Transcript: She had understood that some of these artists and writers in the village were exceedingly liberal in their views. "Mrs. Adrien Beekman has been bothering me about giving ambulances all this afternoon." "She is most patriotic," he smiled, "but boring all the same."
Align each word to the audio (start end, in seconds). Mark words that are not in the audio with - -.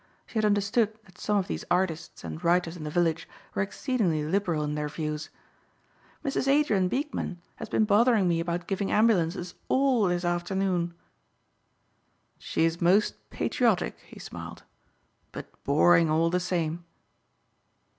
She 0.25 0.33
had 0.39 0.45
understood 0.45 0.97
that 1.05 1.19
some 1.19 1.37
of 1.37 1.47
these 1.47 1.63
artists 1.69 2.23
and 2.23 2.43
writers 2.43 2.75
in 2.75 2.83
the 2.85 2.89
village 2.89 3.29
were 3.53 3.61
exceedingly 3.61 4.25
liberal 4.25 4.63
in 4.63 4.73
their 4.73 4.87
views. 4.89 5.29
"Mrs. 6.25 6.47
Adrien 6.47 6.87
Beekman 6.87 7.39
has 7.57 7.69
been 7.69 7.85
bothering 7.85 8.27
me 8.27 8.39
about 8.39 8.65
giving 8.65 8.91
ambulances 8.91 9.53
all 9.69 10.07
this 10.07 10.25
afternoon." 10.25 10.95
"She 12.39 12.65
is 12.65 12.81
most 12.81 13.29
patriotic," 13.29 13.99
he 13.99 14.19
smiled, 14.19 14.63
"but 15.31 15.45
boring 15.65 16.09
all 16.09 16.31
the 16.31 16.39
same." 16.39 16.83